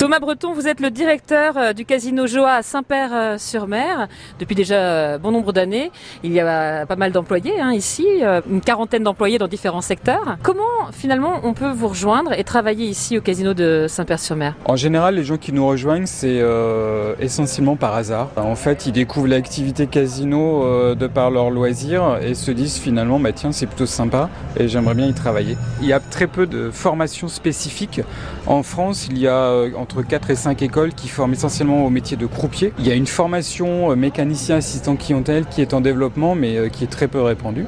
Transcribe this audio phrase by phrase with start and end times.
[0.00, 5.18] Thomas Breton, vous êtes le directeur euh, du casino Joa à Saint-Père-sur-Mer depuis déjà euh,
[5.18, 5.90] bon nombre d'années.
[6.24, 10.38] Il y a pas mal d'employés hein, ici, euh, une quarantaine d'employés dans différents secteurs.
[10.42, 15.16] Comment finalement on peut vous rejoindre et travailler ici au casino de Saint-Père-sur-Mer En général,
[15.16, 18.30] les gens qui nous rejoignent, c'est euh, essentiellement par hasard.
[18.36, 23.20] En fait, ils découvrent l'activité casino euh, de par leur loisir et se disent finalement,
[23.20, 25.56] bah tiens, c'est plutôt sympa et j'aimerais bien y travailler.
[25.80, 28.00] Il y a très peu de formations spécifiques.
[28.46, 31.90] En France, il y a euh, entre 4 et 5 écoles qui forment essentiellement au
[31.90, 32.72] métier de croupier.
[32.78, 36.68] Il y a une formation euh, mécanicien assistant clientèle qui est en développement mais euh,
[36.68, 37.66] qui est très peu répandue.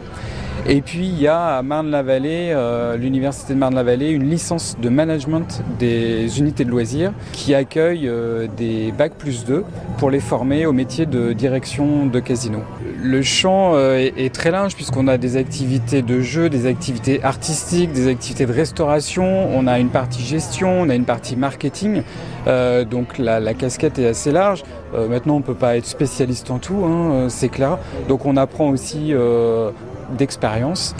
[0.66, 5.64] Et puis il y a à Marne-la-Vallée, euh, l'université de Marne-la-Vallée, une licence de management
[5.80, 8.08] des unités de loisirs qui accueille
[8.56, 9.64] des bacs plus 2
[9.98, 12.60] pour les former au métier de direction de casino.
[13.02, 17.92] Le champ euh, est, très large puisqu'on a des activités de jeu, des activités artistiques,
[17.92, 22.02] des activités de restauration, on a une partie gestion, on a une partie marketing.
[22.46, 24.62] Euh, donc la casquette est assez large.
[24.94, 27.78] Euh, maintenant on peut pas être spécialiste en tout, hein, euh, c'est clair.
[28.08, 29.70] Donc on apprend aussi euh,
[30.18, 30.94] d'expérience.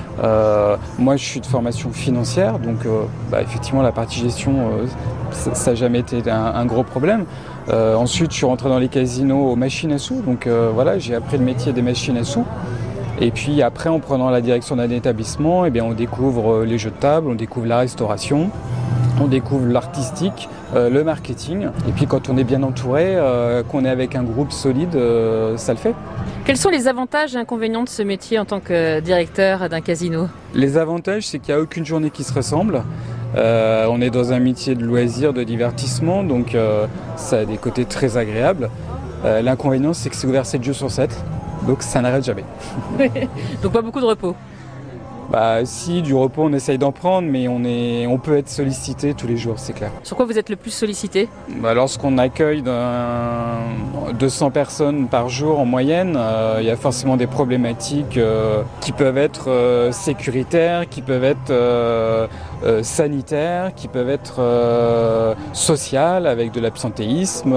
[0.98, 2.86] Moi, je suis de formation financière, donc
[3.30, 4.70] bah, effectivement, la partie gestion,
[5.32, 7.26] ça n'a jamais été un, gros problème.
[7.70, 11.36] Ensuite, je suis rentré dans les casinos aux machines à sous, donc voilà, j'ai appris
[11.36, 12.46] le métier des machines à sous.
[13.20, 16.90] Et puis après, en prenant la direction d'un établissement, eh bien, on découvre les jeux
[16.90, 18.50] de table, on découvre la restauration,
[19.20, 21.68] on découvre l'artistique, euh, le marketing.
[21.88, 25.56] Et puis quand on est bien entouré, euh, qu'on est avec un groupe solide, euh,
[25.56, 25.94] ça le fait.
[26.44, 30.28] Quels sont les avantages et inconvénients de ce métier en tant que directeur d'un casino?
[30.54, 32.82] Les avantages, c'est qu'il n'y a aucune journée qui se ressemble.
[33.34, 36.56] On est dans un métier de loisir, de divertissement, donc
[37.16, 38.68] ça a des côtés très agréables.
[39.24, 41.16] L'inconvénient, c'est que c'est ouvert 7 jours sur 7,
[41.66, 42.44] donc ça n'arrête jamais.
[43.62, 44.34] Donc pas beaucoup de repos.
[45.30, 49.14] Bah si, du repos, on essaye d'en prendre, mais on, est, on peut être sollicité
[49.14, 49.90] tous les jours, c'est clair.
[50.02, 51.28] Sur quoi vous êtes le plus sollicité?
[51.60, 57.16] Bah, lorsqu'on accueille d'un- 200 personnes par jour en moyenne, euh, il y a forcément
[57.16, 61.52] des problématiques euh, qui peuvent être euh, sécuritaires, qui peuvent être
[62.82, 64.40] sanitaires, qui peuvent être
[65.52, 67.54] sociales avec de l'absentéisme.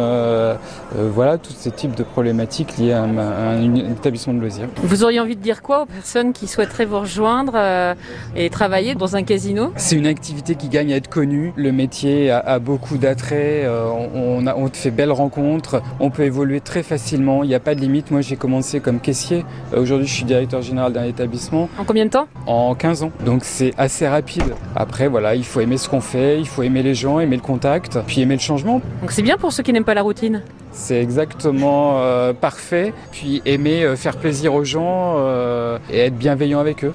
[0.95, 4.67] voilà, tous ces types de problématiques liées à un, à un établissement de loisirs.
[4.77, 7.93] Vous auriez envie de dire quoi aux personnes qui souhaiteraient vous rejoindre euh,
[8.35, 11.51] et travailler dans un casino C'est une activité qui gagne à être connue.
[11.55, 13.65] Le métier a, a beaucoup d'attraits.
[13.65, 15.81] euh, on, on a- on fait belles rencontres.
[15.99, 17.43] On peut évoluer très facilement.
[17.43, 18.11] Il n'y a pas de limite.
[18.11, 19.43] Moi, j'ai commencé comme caissier.
[19.73, 22.27] Euh, Aujourd'hui, je suis directeur général d'un établissement En combien de temps?
[22.47, 23.11] En 15 ans.
[23.25, 24.53] Donc, c'est assez rapide.
[24.75, 26.39] Après, voilà, il faut aimer ce qu'on fait.
[26.39, 28.81] Il faut aimer les gens, aimer le contact, puis aimer le changement.
[29.01, 30.41] Donc c'est bien pour ceux qui n'aiment pas la routine.
[30.71, 32.93] C'est exactement euh, parfait.
[33.11, 36.93] Puis aimer euh, faire plaisir aux gens euh, et être bienveillant avec eux.